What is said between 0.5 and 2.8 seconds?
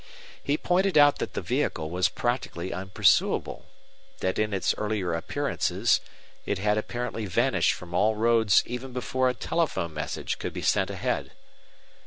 pointed out that the vehicle was practically